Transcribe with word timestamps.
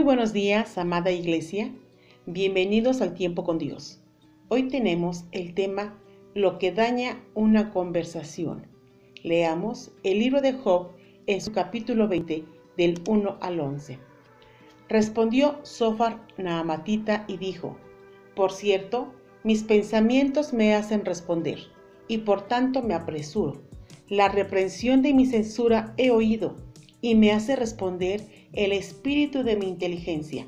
Muy 0.00 0.06
buenos 0.06 0.32
días, 0.32 0.78
amada 0.78 1.10
iglesia. 1.10 1.74
Bienvenidos 2.24 3.02
al 3.02 3.12
tiempo 3.12 3.44
con 3.44 3.58
Dios. 3.58 4.00
Hoy 4.48 4.62
tenemos 4.68 5.26
el 5.30 5.52
tema 5.52 6.00
Lo 6.34 6.58
que 6.58 6.72
daña 6.72 7.22
una 7.34 7.70
conversación. 7.70 8.66
Leamos 9.22 9.92
el 10.02 10.20
libro 10.20 10.40
de 10.40 10.54
Job 10.54 10.92
en 11.26 11.42
su 11.42 11.52
capítulo 11.52 12.08
20 12.08 12.46
del 12.78 13.02
1 13.06 13.36
al 13.42 13.60
11. 13.60 13.98
Respondió 14.88 15.58
Sofar 15.64 16.26
Naamatita 16.38 17.26
y 17.28 17.36
dijo, 17.36 17.76
Por 18.34 18.52
cierto, 18.52 19.12
mis 19.44 19.64
pensamientos 19.64 20.54
me 20.54 20.74
hacen 20.74 21.04
responder, 21.04 21.58
y 22.08 22.16
por 22.16 22.48
tanto 22.48 22.82
me 22.82 22.94
apresuro. 22.94 23.60
La 24.08 24.30
reprensión 24.30 25.02
de 25.02 25.12
mi 25.12 25.26
censura 25.26 25.92
he 25.98 26.10
oído, 26.10 26.56
y 27.02 27.16
me 27.16 27.32
hace 27.32 27.54
responder 27.54 28.39
el 28.52 28.72
espíritu 28.72 29.42
de 29.42 29.56
mi 29.56 29.66
inteligencia. 29.66 30.46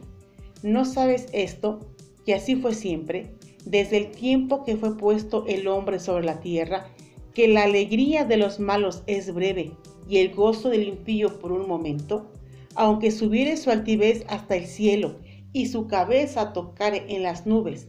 ¿No 0.62 0.84
sabes 0.84 1.29
esto? 1.33 1.80
Que 2.25 2.34
así 2.34 2.56
fue 2.56 2.75
siempre, 2.75 3.34
desde 3.65 3.97
el 3.98 4.11
tiempo 4.11 4.65
que 4.65 4.77
fue 4.77 4.97
puesto 4.97 5.45
el 5.47 5.69
hombre 5.69 6.01
sobre 6.01 6.25
la 6.25 6.41
tierra, 6.41 6.87
que 7.34 7.48
la 7.48 7.65
alegría 7.65 8.25
de 8.25 8.37
los 8.37 8.61
malos 8.61 9.02
es 9.06 9.33
breve 9.33 9.73
y 10.09 10.19
el 10.19 10.34
gozo 10.34 10.69
del 10.69 10.87
impío 10.88 11.38
por 11.38 11.52
un 11.52 11.66
momento, 11.66 12.30
aunque 12.75 13.11
subiere 13.11 13.56
su 13.56 13.70
altivez 13.70 14.25
hasta 14.28 14.56
el 14.56 14.66
cielo 14.66 15.16
y 15.53 15.66
su 15.66 15.87
cabeza 15.87 16.53
tocare 16.53 17.05
en 17.09 17.23
las 17.23 17.47
nubes, 17.47 17.89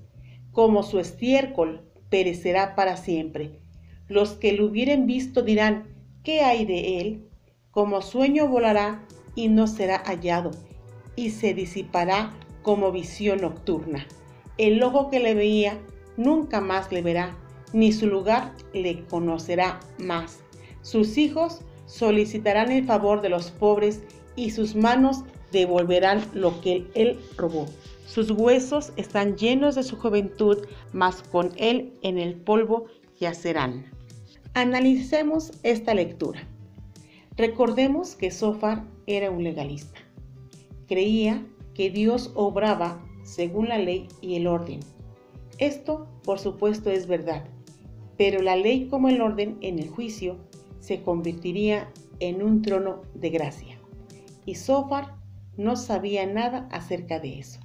como 0.52 0.84
su 0.84 1.00
estiércol 1.00 1.82
perecerá 2.10 2.76
para 2.76 2.98
siempre. 2.98 3.60
Los 4.08 4.34
que 4.34 4.54
lo 4.54 4.66
hubieren 4.66 5.08
visto 5.08 5.42
dirán, 5.42 5.88
¿qué 6.24 6.42
hay 6.42 6.66
de 6.66 7.00
él? 7.00 7.28
Como 7.72 8.02
sueño 8.02 8.48
volará 8.48 9.08
y 9.36 9.48
no 9.48 9.68
será 9.68 10.04
hallado, 10.06 10.52
y 11.16 11.32
se 11.32 11.54
disipará 11.54 12.34
como 12.62 12.92
visión 12.92 13.42
nocturna. 13.42 14.08
El 14.58 14.82
ojo 14.84 15.10
que 15.10 15.20
le 15.20 15.34
veía 15.34 15.80
nunca 16.18 16.62
más 16.62 16.92
le 16.92 17.02
verá, 17.02 17.36
ni 17.74 17.92
su 17.92 18.08
lugar 18.08 18.54
le 18.74 19.04
conocerá 19.06 19.80
más. 19.98 20.40
Sus 20.82 21.18
hijos 21.18 21.62
solicitarán 21.86 22.72
el 22.72 22.86
favor 22.86 23.22
de 23.22 23.30
los 23.30 23.52
pobres 23.52 24.02
y 24.36 24.52
sus 24.52 24.76
manos 24.76 25.24
devolverán 25.52 26.24
lo 26.34 26.60
que 26.62 26.88
él 26.96 27.20
robó. 27.38 27.66
Sus 28.06 28.32
huesos 28.32 28.92
están 28.96 29.38
llenos 29.38 29.76
de 29.76 29.84
su 29.84 29.96
juventud, 29.98 30.66
mas 30.92 31.24
con 31.24 31.52
él 31.58 31.94
en 32.02 32.18
el 32.18 32.36
polvo 32.36 32.86
yacerán. 33.20 33.86
Analicemos 34.54 35.52
esta 35.64 35.94
lectura. 35.94 36.48
Recordemos 37.36 38.16
que 38.16 38.30
Sofar 38.30 38.84
era 39.08 39.32
un 39.32 39.44
legalista. 39.44 40.00
Creía 40.88 41.44
que 41.74 41.90
Dios 41.90 42.32
obraba 42.36 43.04
según 43.24 43.70
la 43.70 43.80
ley 43.80 44.08
y 44.22 44.36
el 44.36 44.46
orden. 44.46 44.82
Esto, 45.58 46.08
por 46.24 46.38
supuesto, 46.38 46.92
es 46.92 47.08
verdad, 47.08 47.44
pero 48.18 48.44
la 48.44 48.56
ley 48.56 48.88
como 48.88 49.10
el 49.10 49.20
orden 49.20 49.58
en 49.62 49.80
el 49.80 49.90
juicio 49.90 50.38
se 50.80 51.02
convertiría 51.02 51.92
en 52.20 52.44
un 52.44 52.62
trono 52.62 53.02
de 53.16 53.32
gracia. 53.32 53.80
Y 54.46 54.56
Sofar 54.56 55.16
no 55.58 55.76
sabía 55.76 56.28
nada 56.28 56.68
acerca 56.72 57.20
de 57.20 57.40
eso. 57.40 57.60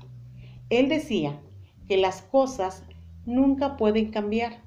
Él 0.70 0.88
decía 0.88 1.40
que 1.86 1.98
las 1.98 2.22
cosas 2.22 2.84
nunca 3.26 3.76
pueden 3.76 4.10
cambiar 4.10 4.62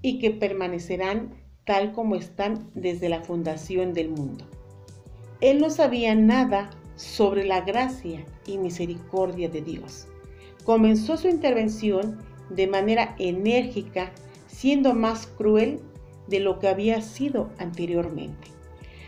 y 0.00 0.20
que 0.20 0.30
permanecerán 0.30 1.43
tal 1.64 1.92
como 1.92 2.14
están 2.14 2.70
desde 2.74 3.08
la 3.08 3.22
fundación 3.22 3.94
del 3.94 4.10
mundo. 4.10 4.44
Él 5.40 5.60
no 5.60 5.70
sabía 5.70 6.14
nada 6.14 6.70
sobre 6.96 7.44
la 7.44 7.62
gracia 7.62 8.24
y 8.46 8.58
misericordia 8.58 9.48
de 9.48 9.62
Dios. 9.62 10.06
Comenzó 10.64 11.16
su 11.16 11.28
intervención 11.28 12.18
de 12.50 12.66
manera 12.66 13.14
enérgica, 13.18 14.12
siendo 14.46 14.94
más 14.94 15.26
cruel 15.26 15.80
de 16.28 16.40
lo 16.40 16.58
que 16.58 16.68
había 16.68 17.02
sido 17.02 17.50
anteriormente. 17.58 18.48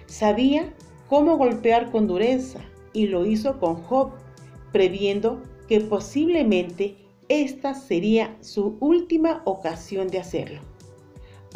Sabía 0.07 0.75
cómo 1.09 1.37
golpear 1.37 1.91
con 1.91 2.07
dureza 2.07 2.61
y 2.93 3.07
lo 3.07 3.27
hizo 3.27 3.59
con 3.59 3.77
Job, 3.83 4.11
previendo 4.73 5.43
que 5.69 5.81
posiblemente 5.81 6.97
esta 7.29 7.75
sería 7.75 8.37
su 8.41 8.77
última 8.81 9.43
ocasión 9.45 10.09
de 10.09 10.19
hacerlo. 10.19 10.61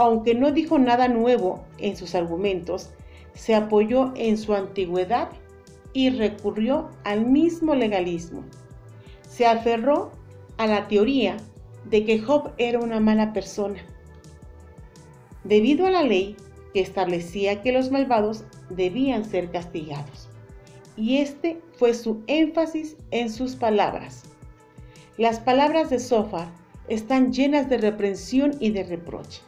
Aunque 0.02 0.34
no 0.34 0.50
dijo 0.50 0.78
nada 0.78 1.08
nuevo 1.08 1.62
en 1.76 1.94
sus 1.94 2.14
argumentos, 2.14 2.88
se 3.34 3.54
apoyó 3.54 4.14
en 4.16 4.38
su 4.38 4.54
antigüedad 4.54 5.28
y 5.92 6.08
recurrió 6.08 6.88
al 7.04 7.26
mismo 7.26 7.74
legalismo. 7.74 8.42
Se 9.28 9.44
aferró 9.44 10.10
a 10.56 10.66
la 10.66 10.88
teoría 10.88 11.36
de 11.84 12.06
que 12.06 12.18
Job 12.18 12.52
era 12.56 12.78
una 12.78 12.98
mala 12.98 13.34
persona, 13.34 13.78
debido 15.44 15.86
a 15.86 15.90
la 15.90 16.02
ley 16.02 16.34
que 16.72 16.80
establecía 16.80 17.60
que 17.60 17.70
los 17.70 17.90
malvados 17.90 18.44
debían 18.70 19.26
ser 19.26 19.50
castigados. 19.50 20.30
Y 20.96 21.18
este 21.18 21.60
fue 21.76 21.92
su 21.92 22.22
énfasis 22.26 22.96
en 23.10 23.30
sus 23.30 23.54
palabras. 23.54 24.22
Las 25.18 25.40
palabras 25.40 25.90
de 25.90 25.98
Sofar 25.98 26.48
están 26.88 27.34
llenas 27.34 27.68
de 27.68 27.76
reprensión 27.76 28.52
y 28.60 28.70
de 28.70 28.84
reproche. 28.84 29.42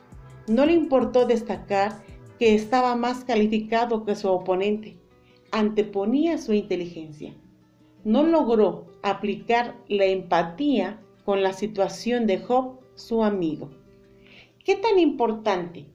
No 0.48 0.66
le 0.66 0.72
importó 0.72 1.24
destacar 1.24 2.02
que 2.40 2.56
estaba 2.56 2.96
más 2.96 3.24
calificado 3.24 4.04
que 4.04 4.16
su 4.16 4.28
oponente. 4.28 4.96
Anteponía 5.52 6.36
su 6.38 6.52
inteligencia. 6.52 7.32
No 8.02 8.24
logró 8.24 8.86
aplicar 9.02 9.76
la 9.86 10.06
empatía 10.06 11.00
con 11.24 11.44
la 11.44 11.52
situación 11.52 12.26
de 12.26 12.38
Job, 12.38 12.80
su 12.96 13.22
amigo. 13.22 13.70
¿Qué 14.64 14.74
tan 14.74 14.98
importante 14.98 15.86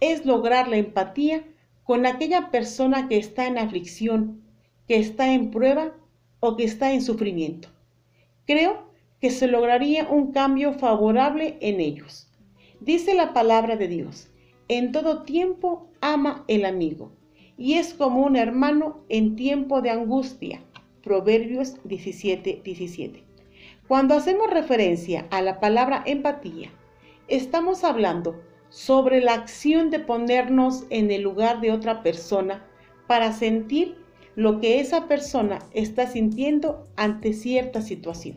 es 0.00 0.26
lograr 0.26 0.68
la 0.68 0.76
empatía 0.76 1.44
con 1.84 2.04
aquella 2.04 2.50
persona 2.50 3.08
que 3.08 3.16
está 3.16 3.46
en 3.46 3.56
aflicción, 3.56 4.42
que 4.86 4.96
está 4.96 5.32
en 5.32 5.50
prueba 5.50 5.94
o 6.40 6.56
que 6.56 6.64
está 6.64 6.92
en 6.92 7.00
sufrimiento? 7.00 7.68
Creo 8.46 8.90
que 9.18 9.30
se 9.30 9.46
lograría 9.46 10.06
un 10.10 10.32
cambio 10.32 10.74
favorable 10.74 11.56
en 11.62 11.80
ellos. 11.80 12.28
Dice 12.80 13.14
la 13.14 13.32
palabra 13.32 13.76
de 13.76 13.88
Dios, 13.88 14.28
en 14.68 14.92
todo 14.92 15.22
tiempo 15.22 15.88
ama 16.00 16.44
el 16.48 16.64
amigo 16.64 17.12
y 17.56 17.74
es 17.74 17.94
como 17.94 18.24
un 18.24 18.36
hermano 18.36 19.04
en 19.08 19.36
tiempo 19.36 19.80
de 19.80 19.90
angustia. 19.90 20.60
Proverbios 21.02 21.76
17, 21.84 22.62
17. 22.64 23.22
Cuando 23.86 24.14
hacemos 24.14 24.50
referencia 24.50 25.26
a 25.30 25.40
la 25.40 25.60
palabra 25.60 26.02
empatía, 26.06 26.70
estamos 27.28 27.84
hablando 27.84 28.42
sobre 28.70 29.20
la 29.20 29.34
acción 29.34 29.90
de 29.90 30.00
ponernos 30.00 30.84
en 30.90 31.10
el 31.10 31.22
lugar 31.22 31.60
de 31.60 31.70
otra 31.70 32.02
persona 32.02 32.66
para 33.06 33.32
sentir 33.32 33.96
lo 34.34 34.60
que 34.60 34.80
esa 34.80 35.06
persona 35.06 35.60
está 35.72 36.06
sintiendo 36.06 36.88
ante 36.96 37.34
cierta 37.34 37.82
situación. 37.82 38.36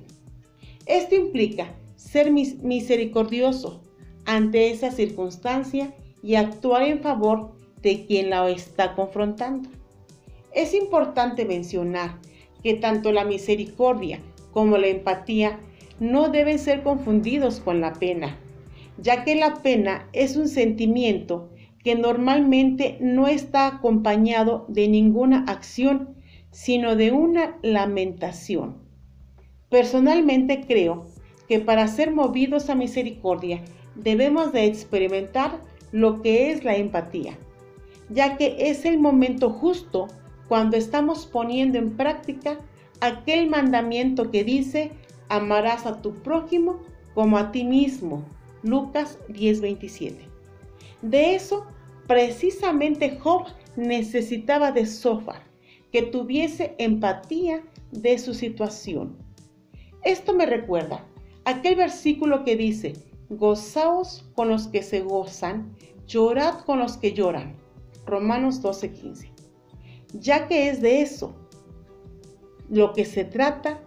Esto 0.86 1.16
implica 1.16 1.74
ser 1.96 2.31
misericordioso 2.31 3.81
ante 4.28 4.70
esa 4.70 4.92
circunstancia 4.92 5.96
y 6.22 6.36
actuar 6.36 6.84
en 6.84 7.00
favor 7.00 7.54
de 7.82 8.06
quien 8.06 8.30
la 8.30 8.48
está 8.50 8.94
confrontando. 8.94 9.70
Es 10.54 10.74
importante 10.74 11.46
mencionar 11.46 12.20
que 12.62 12.76
tanto 12.76 13.12
la 13.12 13.24
misericordia 13.24 14.20
como 14.52 14.78
la 14.78 14.88
empatía 14.88 15.60
no 16.00 16.30
deben 16.30 16.60
ser 16.60 16.84
confundidos 16.84 17.62
con 17.62 17.80
la 17.80 17.94
pena, 17.94 18.38
ya 19.02 19.24
que 19.24 19.36
la 19.36 19.56
pena 19.64 20.09
es 20.12 20.35
un 20.35 20.50
sentimiento 20.50 21.50
que 21.84 21.96
normalmente 21.96 22.97
no 23.00 23.28
está 23.28 23.68
acompañado 23.68 24.66
de 24.68 24.90
ninguna 24.90 25.46
acción, 25.47 26.16
sino 26.52 26.97
de 26.97 27.12
una 27.12 27.58
lamentación. 27.62 28.76
Personalmente 29.70 30.66
creo 30.68 31.06
que 31.47 31.59
para 31.59 31.88
ser 31.88 32.11
movidos 32.11 32.70
a 32.70 32.76
misericordia 32.76 33.64
debemos 33.96 34.52
de 34.52 34.66
experimentar 34.66 35.61
lo 35.91 36.22
que 36.22 36.52
es 36.52 36.64
la 36.64 36.76
empatía, 36.76 37.38
ya 38.09 38.38
que 38.38 38.55
es 38.59 38.85
el 38.85 38.99
momento 38.99 39.49
justo 39.49 40.08
cuando 40.47 40.78
estamos 40.78 41.26
poniendo 41.26 41.78
en 41.78 41.96
práctica 41.96 42.59
aquel 43.02 43.49
mandamiento 43.49 44.32
que 44.32 44.44
dice, 44.44 44.91
amarás 45.29 45.85
a 45.85 46.02
tu 46.02 46.14
prójimo 46.14 46.79
como 47.14 47.38
a 47.38 47.52
ti 47.52 47.64
mismo. 47.64 48.23
Lucas 48.64 49.17
10:27. 49.29 50.16
De 51.02 51.35
eso, 51.35 51.66
precisamente 52.08 53.17
Job 53.20 53.46
necesitaba 53.76 54.72
de 54.72 54.85
Sofar, 54.85 55.44
que 55.91 56.02
tuviese 56.02 56.76
empatía 56.78 57.61
de 57.91 58.17
su 58.17 58.34
situación. 58.34 59.16
Esto 60.03 60.34
me 60.34 60.46
recuerda 60.46 61.03
aquel 61.47 61.76
versículo 61.76 62.44
que 62.44 62.58
dice, 62.58 62.94
gozaos 63.29 64.29
con 64.35 64.49
los 64.49 64.67
que 64.67 64.84
se 64.84 64.99
gozan, 64.99 65.73
llorad 66.05 66.59
con 66.66 66.79
los 66.79 66.97
que 66.97 67.14
lloran. 67.14 67.55
Romanos 68.05 68.61
12:15. 68.61 69.32
Ya 70.14 70.47
que 70.47 70.70
es 70.70 70.82
de 70.82 71.02
eso 71.02 71.35
lo 72.70 72.91
que 72.91 73.05
se 73.05 73.23
trata 73.23 73.82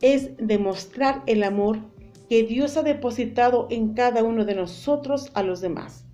es 0.00 0.36
demostrar 0.38 1.22
el 1.26 1.42
amor 1.42 1.80
que 2.28 2.44
Dios 2.44 2.76
ha 2.76 2.84
depositado 2.84 3.66
en 3.70 3.94
cada 3.94 4.22
uno 4.22 4.44
de 4.44 4.54
nosotros 4.54 5.32
a 5.34 5.42
los 5.42 5.60
demás. 5.60 6.06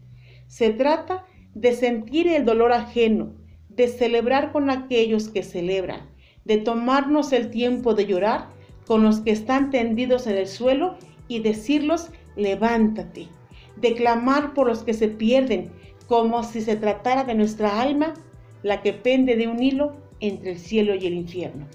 Se 0.47 0.71
trata 0.71 1.27
de 1.55 1.75
sentir 1.75 2.27
el 2.27 2.47
dolor 2.47 2.73
ajeno, 2.73 3.35
de 3.69 3.89
celebrar 3.89 4.51
con 4.51 4.71
aquellos 4.71 5.29
que 5.29 5.43
celebran, 5.43 6.09
de 6.47 6.57
tomarnos 6.57 7.33
el 7.33 7.51
tiempo 7.51 7.93
de 7.93 8.07
llorar 8.07 8.56
con 8.87 9.03
los 9.03 9.21
que 9.21 9.33
están 9.33 9.71
tendidos 9.71 10.27
en 10.27 10.37
el 10.37 10.47
suelo 10.47 10.97
y 11.29 11.41
decirlos, 11.41 12.11
levántate, 12.37 13.29
de 13.77 13.95
clamar 13.95 14.55
por 14.55 14.69
los 14.69 14.83
que 14.85 14.95
se 14.95 15.09
pierden, 15.09 15.73
como 16.07 16.45
si 16.45 16.61
se 16.61 16.77
tratara 16.77 17.25
de 17.25 17.35
nuestra 17.35 17.81
alma, 17.81 18.15
la 18.63 18.83
que 18.83 18.93
pende 18.93 19.37
de 19.37 19.49
un 19.49 19.63
hilo 19.63 19.97
entre 20.21 20.53
el 20.53 20.59
cielo 20.59 20.95
y 20.95 21.07
el 21.07 21.15
infierno. 21.15 21.67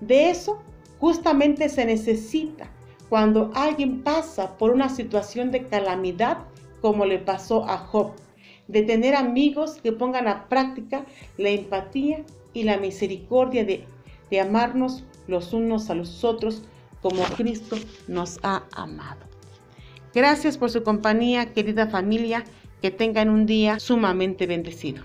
De 0.00 0.30
eso 0.30 0.62
justamente 0.98 1.68
se 1.68 1.84
necesita 1.84 2.70
cuando 3.08 3.50
alguien 3.54 4.02
pasa 4.02 4.56
por 4.56 4.72
una 4.72 4.88
situación 4.88 5.50
de 5.50 5.66
calamidad 5.66 6.38
como 6.80 7.04
le 7.04 7.18
pasó 7.18 7.68
a 7.68 7.78
Job, 7.78 8.12
de 8.68 8.82
tener 8.82 9.14
amigos 9.14 9.78
que 9.82 9.92
pongan 9.92 10.28
a 10.28 10.48
práctica 10.48 11.04
la 11.36 11.50
empatía 11.50 12.24
y 12.52 12.64
la 12.64 12.78
misericordia 12.78 13.64
de, 13.64 13.84
de 14.30 14.40
amarnos 14.40 15.04
los 15.26 15.52
unos 15.52 15.90
a 15.90 15.94
los 15.94 16.24
otros 16.24 16.62
como 17.02 17.22
Cristo 17.36 17.76
nos 18.08 18.38
ha 18.42 18.64
amado. 18.72 19.20
Gracias 20.14 20.56
por 20.56 20.70
su 20.70 20.82
compañía, 20.82 21.52
querida 21.52 21.88
familia, 21.88 22.44
que 22.80 22.90
tengan 22.90 23.28
un 23.28 23.46
día 23.46 23.78
sumamente 23.78 24.46
bendecido. 24.46 25.02